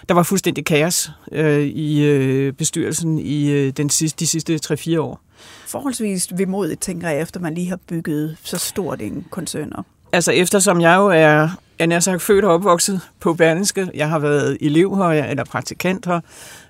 [0.09, 4.99] Der var fuldstændig kaos øh, i øh, bestyrelsen i øh, den sidste, de sidste 3-4
[4.99, 5.21] år.
[5.67, 9.85] Forholdsvis vemodigt, tænker jeg, efter man lige har bygget så stort en koncern op.
[10.13, 13.91] Altså eftersom jeg jo er jeg er sagt født og opvokset på Berlingske.
[13.95, 16.21] Jeg har været elev her, eller praktikant her,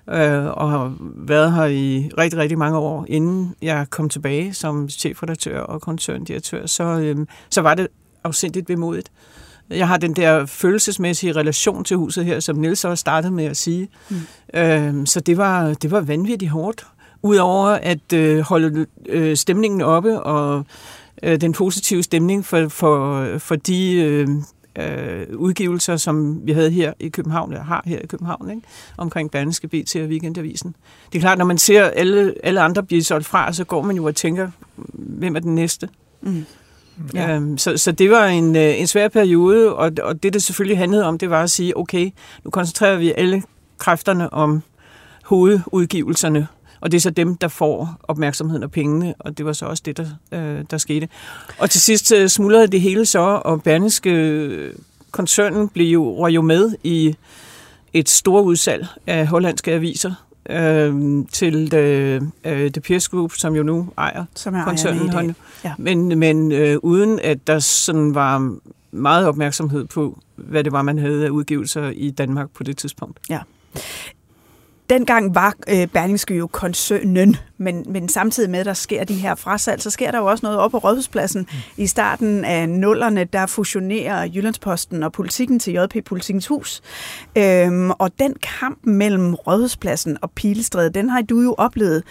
[0.09, 4.89] øh, og har været her i rigtig, rigtig mange år, inden jeg kom tilbage som
[4.89, 7.17] chefredaktør og koncerndirektør, så, øh,
[7.49, 7.87] så var det
[8.23, 9.11] afsindigt bemodigt.
[9.69, 13.57] Jeg har den der følelsesmæssige relation til huset her, som Nils også startede med at
[13.57, 13.89] sige.
[14.09, 14.15] Mm.
[14.53, 16.87] Øh, så det var, det var vanvittigt hårdt.
[17.21, 20.65] Udover at øh, holde øh, stemningen oppe og
[21.23, 24.27] øh, den positive stemning for, for, for de øh,
[24.79, 28.61] øh, udgivelser, som vi havde her i København, eller har her i København, ikke?
[28.97, 30.75] omkring Danske BT og Weekendavisen.
[31.11, 33.95] Det er klart, når man ser alle, alle andre blive solgt fra, så går man
[33.95, 34.49] jo og tænker,
[34.93, 35.89] hvem er den næste?
[36.21, 36.45] Mm.
[37.13, 37.35] Ja.
[37.35, 40.77] Øhm, så, så det var en, øh, en svær periode, og, og det, det selvfølgelig
[40.77, 42.11] handlede om, det var at sige, okay,
[42.43, 43.43] nu koncentrerer vi alle
[43.77, 44.61] kræfterne om
[45.23, 46.47] hovedudgivelserne,
[46.79, 49.83] og det er så dem, der får opmærksomheden og pengene, og det var så også
[49.85, 51.09] det, der, øh, der skete.
[51.57, 54.73] Og til sidst øh, smuldrede det hele så, og Berneske øh,
[55.11, 57.15] koncernen blev jo, var jo med i
[57.93, 63.63] et stort udsalg af hollandske aviser øh, til The, øh, The Pierce Group, som jo
[63.63, 65.35] nu ejer som er koncernen.
[65.63, 65.73] Ja.
[65.77, 68.55] Men, men øh, uden at der sådan var
[68.91, 73.19] meget opmærksomhed på, hvad det var, man havde af udgivelser i Danmark på det tidspunkt.
[73.29, 73.39] Ja.
[74.89, 79.35] Dengang var øh, Berlingske jo koncernen, men, men samtidig med, at der sker de her
[79.35, 81.41] frasalg, så sker der jo også noget op på Rådhuspladsen.
[81.41, 81.57] Mm.
[81.83, 86.81] I starten af nullerne, der fusionerer Jyllandsposten og politikken til JP Politikens Hus.
[87.37, 92.03] Øhm, og den kamp mellem Rådhuspladsen og Pilestræde, den har du jo oplevet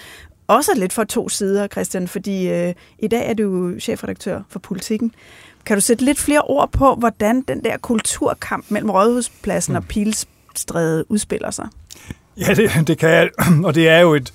[0.47, 5.13] også lidt fra to sider, Christian, fordi øh, i dag er du chefredaktør for politikken.
[5.67, 9.77] Kan du sætte lidt flere ord på, hvordan den der kulturkamp mellem Rådhuspladsen mm.
[9.77, 11.69] og Pilestræde udspiller sig?
[12.37, 13.31] Ja, det, det kan jeg,
[13.67, 14.33] og det er jo et,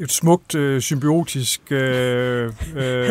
[0.00, 2.44] et smukt øh, symbiotisk øh,
[2.76, 3.06] øh,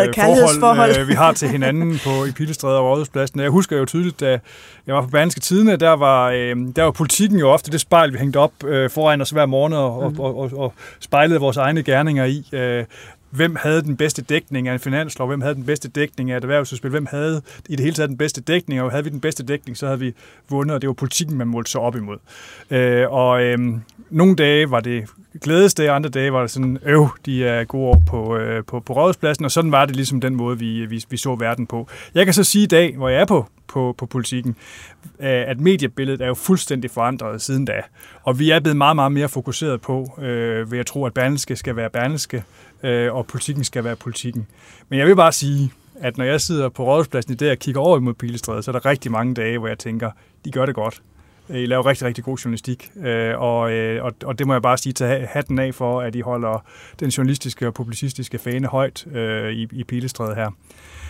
[0.60, 3.40] forhold, øh, vi har til hinanden på i Pilestræde og Rådhuspladsen.
[3.40, 4.40] Jeg husker jo tydeligt, da
[4.88, 8.14] jeg var på Berlingske Tidene, der var, øh, der var politikken jo ofte det spejl,
[8.14, 10.20] vi hængte op øh, foran os hver morgen og, mm.
[10.20, 12.50] og, og, og spejlede vores egne gerninger i.
[12.52, 12.86] Øh,
[13.32, 16.44] hvem havde den bedste dækning af en finanslov, hvem havde den bedste dækning af et
[16.44, 19.44] erhvervsudspil, hvem havde i det hele taget den bedste dækning, og havde vi den bedste
[19.44, 20.14] dækning, så havde vi
[20.50, 22.18] vundet, og det var politikken, man målte sig op imod.
[22.72, 23.60] Øh, og øh,
[24.10, 25.06] nogle dage var det
[25.42, 28.94] glædesdage, andre dage var det sådan, øv, de er gode år på, øh, på, på
[28.94, 31.88] rådhuspladsen, og sådan var det ligesom den måde, vi, vi, vi så verden på.
[32.16, 34.56] Jeg kan så sige i dag, hvor jeg er på, på, på politikken,
[35.20, 37.82] øh, at mediebilledet er jo fuldstændig forandret siden da.
[38.24, 41.56] Og vi er blevet meget, meget mere fokuseret på, øh, ved at tro, at Berlingske
[41.56, 42.44] skal være Berlingske,
[42.84, 44.48] øh, og politikken skal være politikken.
[44.90, 47.82] Men jeg vil bare sige, at når jeg sidder på rådhuspladsen i dag og kigger
[47.82, 50.12] over imod Pilestræde, så er der rigtig mange dage, hvor jeg tænker,
[50.46, 51.02] de gør det godt.
[51.54, 54.78] I laver rigtig, rigtig god journalistik, øh, og, øh, og, og det må jeg bare
[54.78, 56.64] sige til hatten af for, at I holder
[57.00, 60.52] den journalistiske og publicistiske fane højt øh, i, i Pilestræde her.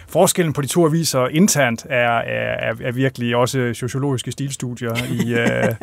[0.08, 5.76] Forskellen på de to aviser internt er, er, er virkelig også sociologiske stilstudier i, øh,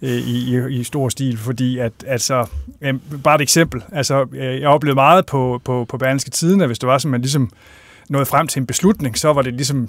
[0.10, 2.46] i, i, i stor stil, fordi at, altså,
[3.24, 6.86] bare et eksempel, altså, jeg oplevede meget på, på, på Berlingske Tiden, at hvis det
[6.86, 7.50] var sådan, man ligesom
[8.08, 9.88] nåede frem til en beslutning, så var det ligesom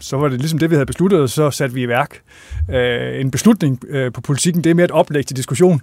[0.00, 2.20] så var det ligesom det, vi havde besluttet, og så satte vi i værk.
[2.70, 5.80] Øh, en beslutning øh, på politikken, det er mere et oplæg til diskussion.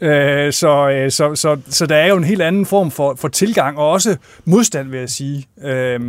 [0.00, 3.28] Øh, så, øh, så, så, så der er jo en helt anden form for, for
[3.28, 5.46] tilgang, og også modstand, vil jeg sige.
[5.64, 6.00] Øh,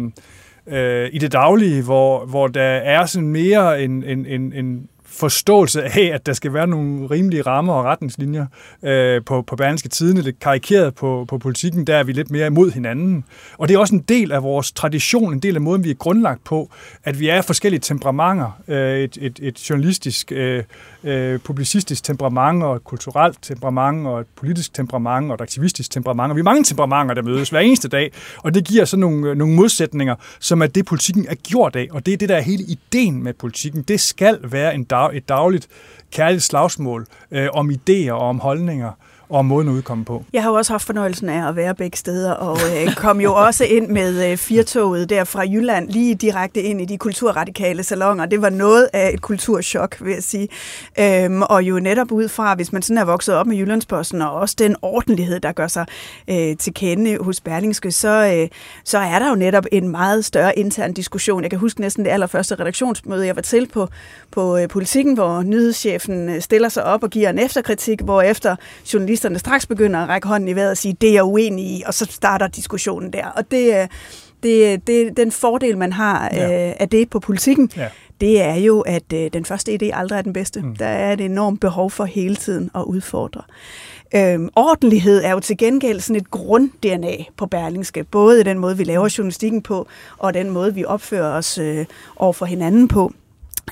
[0.68, 5.84] øh, i det daglige, hvor, hvor der er sådan mere en, en, en, en forståelse
[5.84, 8.46] af, at der skal være nogle rimelige rammer og retningslinjer
[8.84, 10.22] øh, på, på Berlingske Tidene.
[10.22, 13.24] lidt karikeret på, på politikken, der er vi lidt mere imod hinanden.
[13.58, 15.94] Og det er også en del af vores tradition, en del af måden, vi er
[15.94, 16.70] grundlagt på,
[17.04, 18.62] at vi er forskellige temperamenter.
[18.68, 20.64] Øh, et, et, et journalistisk, øh,
[21.04, 26.32] øh, publicistisk temperament, og et kulturelt temperament, og et politisk temperament, og et aktivistisk temperament.
[26.32, 29.30] Og vi er mange temperamenter, der mødes hver eneste dag, og det giver så nogle,
[29.30, 31.88] øh, nogle modsætninger, som er det, politikken er gjort af.
[31.92, 33.82] Og det er det, der er hele ideen med politikken.
[33.82, 35.68] Det skal være en dag dag, et dagligt
[36.12, 38.92] kærligt slagsmål øh, om idéer og om holdninger
[39.30, 40.24] og om måden at udkomme på.
[40.34, 43.36] Jeg har jo også haft fornøjelsen af at være begge steder, og øh, kom jo
[43.36, 48.26] også ind med øh, firtoget der fra Jylland, lige direkte ind i de kulturradikale salonger.
[48.26, 50.48] Det var noget af et kulturschok, vil jeg sige.
[51.00, 54.32] Øhm, og jo netop ud fra, hvis man sådan er vokset op med Jyllandsposten, og
[54.32, 55.86] også den ordentlighed, der gør sig
[56.28, 58.50] øh, til kende hos Berlingske, så, øh,
[58.84, 61.42] så er der jo netop en meget større intern diskussion.
[61.42, 63.88] Jeg kan huske næsten det allerførste redaktionsmøde, jeg var til på,
[64.32, 68.56] på øh, politikken, hvor nyhedschefen øh, stiller sig op og giver en efterkritik, hvor efter
[68.94, 71.66] journalisten journalisterne straks begynder at række hånden i vejret og sige, det er jeg uenig
[71.66, 73.26] i, og så starter diskussionen der.
[73.26, 73.90] Og det,
[74.44, 76.70] det, det den fordel, man har ja.
[76.70, 77.90] øh, af det på politikken, ja.
[78.22, 80.62] det er jo, at øh, den første idé aldrig er den bedste.
[80.62, 80.76] Mm.
[80.76, 83.42] Der er et enormt behov for hele tiden at udfordre.
[84.16, 88.78] Øhm, ordentlighed er jo til gengæld sådan et grund-DNA på Berlingske, både i den måde,
[88.78, 93.14] vi laver journalistikken på, og den måde, vi opfører os øh, over for hinanden på.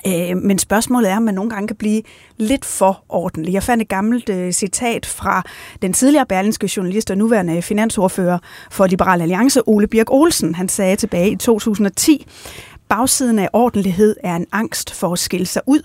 [0.06, 2.02] Øh, men spørgsmålet er, om man nogle gange kan blive
[2.36, 3.52] lidt for ordentlig.
[3.54, 5.42] Jeg fandt et gammelt øh, citat fra
[5.82, 8.38] den tidligere berlinske journalist og nuværende finansordfører
[8.70, 10.54] for Liberal Alliance, Ole Birk Olsen.
[10.54, 12.26] Han sagde tilbage i 2010,
[12.88, 15.82] bagsiden af ordentlighed er en angst for at skille sig ud.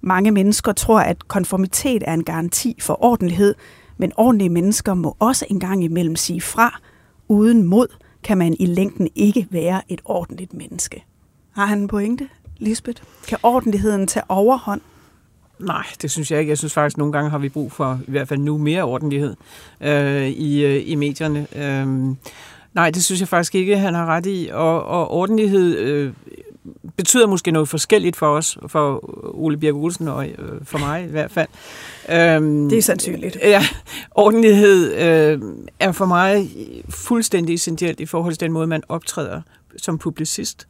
[0.00, 3.54] Mange mennesker tror, at konformitet er en garanti for ordentlighed,
[3.96, 6.80] men ordentlige mennesker må også engang imellem sige fra.
[7.28, 7.86] Uden mod
[8.22, 11.04] kan man i længden ikke være et ordentligt menneske.
[11.52, 12.28] Har han en pointe?
[12.58, 13.02] Lisbeth?
[13.28, 14.80] Kan ordentligheden tage overhånd?
[15.58, 16.50] Nej, det synes jeg ikke.
[16.50, 18.82] Jeg synes faktisk, at nogle gange har vi brug for, i hvert fald nu, mere
[18.82, 19.36] ordentlighed
[19.80, 21.46] øh, i, øh, i medierne.
[21.56, 22.16] Øh,
[22.74, 24.50] nej, det synes jeg faktisk ikke, han har ret i.
[24.52, 26.12] Og, og ordentlighed øh,
[26.96, 29.00] betyder måske noget forskelligt for os, for
[29.34, 31.48] Ole Birk Olsen og øh, for mig i hvert fald.
[32.10, 33.38] Øhm, det er sandsynligt.
[33.42, 33.62] Ja,
[34.10, 35.40] ordentlighed øh,
[35.80, 36.50] er for mig
[36.88, 39.42] fuldstændig essentielt i forhold til den måde, man optræder
[39.76, 40.66] som publicist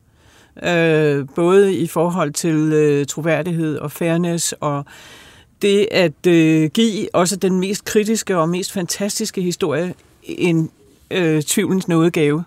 [0.62, 4.85] øh, både i forhold til øh, troværdighed og fairness og
[5.62, 10.71] det at øh, give også den mest kritiske og mest fantastiske historie en
[11.11, 12.44] øh, tvivlens nådegave.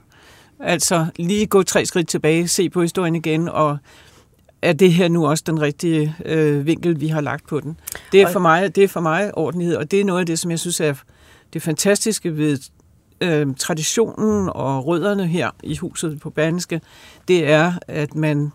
[0.60, 3.78] Altså lige gå tre skridt tilbage, se på historien igen og
[4.62, 7.78] er det her nu også den rigtige øh, vinkel, vi har lagt på den.
[8.12, 10.40] Det er, for mig, det er for mig ordentlighed, og det er noget af det,
[10.40, 10.94] som jeg synes er
[11.54, 12.58] det fantastiske ved
[13.22, 16.82] øh, traditionen og rødderne her i huset på Banske,
[17.28, 18.52] det er, at man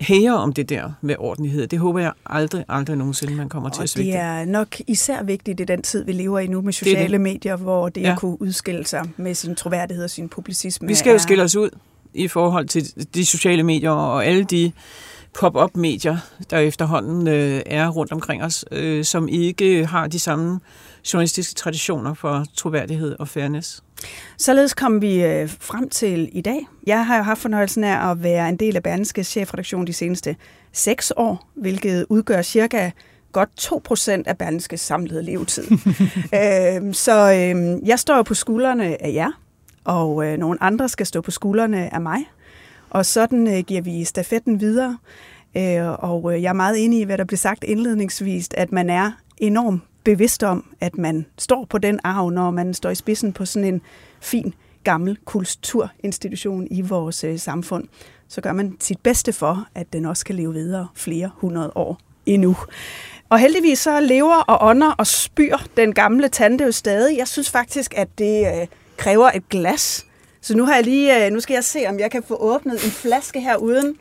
[0.00, 1.66] hæger om det der med ordentlighed.
[1.66, 4.12] Det håber jeg aldrig, aldrig nogensinde, man kommer og til at svigte.
[4.12, 7.10] det er nok især vigtigt i den tid, vi lever i nu med sociale det
[7.10, 7.20] det.
[7.20, 8.12] medier, hvor det ja.
[8.12, 10.88] at kunne udskille sig med sin troværdighed og sin publicisme.
[10.88, 11.14] Vi skal er...
[11.14, 11.70] jo skille os ud
[12.14, 14.72] i forhold til de sociale medier og alle de
[15.34, 16.16] pop-up medier,
[16.50, 20.60] der efterhånden øh, er rundt omkring os, øh, som ikke har de samme
[21.12, 23.82] journalistiske traditioner for troværdighed og fairness.
[24.38, 26.68] Således kom vi øh, frem til i dag.
[26.86, 30.36] Jeg har jo haft fornøjelsen af at være en del af Berlingske chefredaktion de seneste
[30.72, 32.90] seks år, hvilket udgør cirka
[33.32, 33.48] godt
[34.20, 35.64] 2% af Berlingskes samlede levetid.
[36.40, 39.30] øh, så øh, jeg står på skuldrene af jer,
[39.84, 42.18] og øh, nogle andre skal stå på skuldrene af mig.
[42.90, 44.98] Og sådan øh, giver vi stafetten videre.
[45.56, 48.90] Øh, og øh, jeg er meget enig i, hvad der blev sagt indledningsvis, at man
[48.90, 53.32] er enormt bevidst om, at man står på den arv, når man står i spidsen
[53.32, 53.82] på sådan en
[54.20, 57.84] fin, gammel kulturinstitution i vores øh, samfund.
[58.28, 61.98] Så gør man sit bedste for, at den også kan leve videre flere hundrede år
[62.26, 62.56] endnu.
[63.28, 67.18] Og heldigvis så lever og ånder og spyr den gamle tante jo stadig.
[67.18, 68.66] Jeg synes faktisk, at det øh,
[68.96, 70.06] kræver et glas.
[70.40, 72.84] Så nu har jeg lige, øh, nu skal jeg se, om jeg kan få åbnet
[72.84, 73.96] en flaske her uden,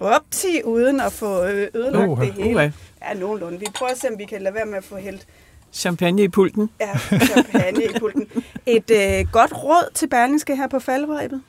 [0.00, 2.64] opti, uden at få øh, ødelagt uh, det hele.
[2.64, 3.58] Uh, Ja, nogenlunde.
[3.58, 5.26] Vi prøver at se, om vi kan lade være med at få hældt
[5.72, 6.70] Champagne i pulten.
[6.80, 8.28] Ja, champagne i pulten.
[8.66, 11.42] Et øh, godt råd til Berlingske her på faldrebet?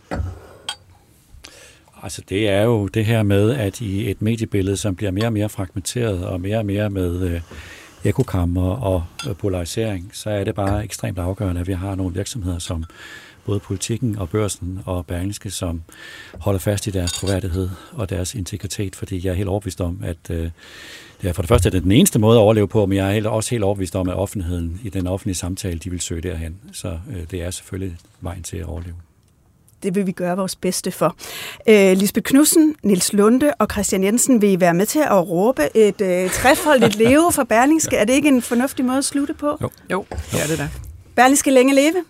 [2.03, 5.33] Altså det er jo det her med, at i et mediebillede, som bliver mere og
[5.33, 7.41] mere fragmenteret og mere og mere med øh,
[8.03, 12.59] ekokammer og øh, polarisering, så er det bare ekstremt afgørende, at vi har nogle virksomheder,
[12.59, 12.83] som
[13.45, 15.81] både politikken og børsen og Berlingske, som
[16.39, 20.17] holder fast i deres troværdighed og deres integritet, fordi jeg er helt overbevist om, at
[20.29, 20.49] øh,
[21.21, 23.17] det er for det første er det den eneste måde at overleve på, men jeg
[23.17, 26.55] er også helt overbevist om, at offentligheden i den offentlige samtale, de vil søge derhen.
[26.73, 28.95] Så øh, det er selvfølgelig vejen til at overleve.
[29.83, 31.15] Det vil vi gøre vores bedste for.
[31.69, 35.77] Øh, Lisbeth Knudsen, Nils Lunde og Christian Jensen vil I være med til at råbe
[35.77, 37.95] et øh, trefoldigt leve for Berlingske.
[37.95, 39.57] Er det ikke en fornuftig måde at slutte på?
[39.61, 40.69] Jo, jo det er det da.
[41.15, 42.03] Berlingske længe leve.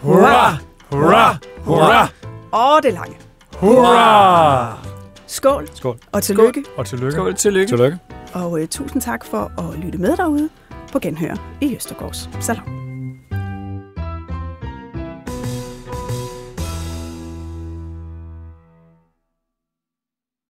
[0.00, 0.69] Hurra!
[0.90, 1.38] Hurra!
[1.64, 2.08] Hurra!
[2.52, 3.16] Og det lange.
[3.56, 4.78] Hurra!
[5.26, 5.68] Skål.
[5.74, 5.98] Skål.
[6.12, 6.64] Og tillykke.
[6.64, 6.74] Skål.
[6.78, 7.12] Og tillykke.
[7.12, 7.70] Skål, tillykke.
[7.70, 7.98] Tillykke.
[8.32, 10.48] Og øh, tusind tak for at lytte med derude
[10.92, 12.89] på Genhør i Østergårds Salon.